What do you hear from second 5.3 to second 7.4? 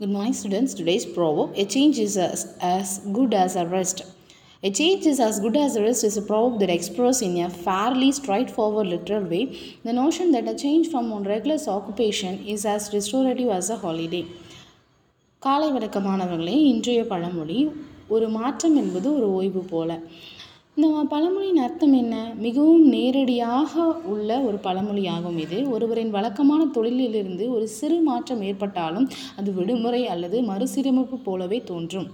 good as a rest is a proverb that expresses in